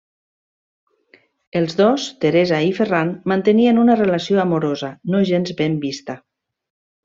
[1.59, 6.21] Els dos, Teresa i Ferran, mantenien una relació amorosa, no gens ben vista.